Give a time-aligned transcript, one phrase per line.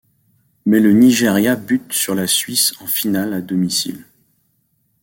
[0.65, 4.03] Mais le Nigeria bute sur la Suisse en finale à domicile.